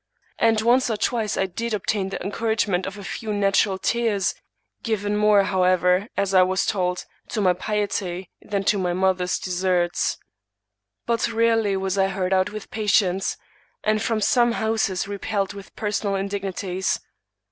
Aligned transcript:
And 0.39 0.59
once 0.61 0.89
or 0.89 0.97
twice 0.97 1.37
I 1.37 1.45
did 1.45 1.75
obtain 1.75 2.09
the 2.09 2.19
encouragement 2.23 2.87
of 2.87 2.97
a 2.97 3.03
few 3.03 3.31
natural 3.31 3.77
tears— 3.77 4.33
given 4.81 5.15
more, 5.15 5.43
however, 5.43 6.07
as 6.17 6.33
I 6.33 6.41
was 6.41 6.65
told, 6.65 7.05
to 7.29 7.39
my 7.39 7.53
piety 7.53 8.31
than 8.41 8.63
to 8.63 8.79
my 8.79 8.93
mother's 8.93 9.37
deserts. 9.37 10.17
But 11.05 11.27
rarely 11.31 11.77
was 11.77 11.99
I 11.99 12.07
heard 12.07 12.33
out 12.33 12.49
with 12.51 12.71
patience; 12.71 13.37
and 13.83 14.01
from 14.01 14.21
some 14.21 14.53
houses 14.53 15.07
repelled 15.07 15.53
with 15.53 15.75
personal 15.75 16.15
indignities. 16.15 16.99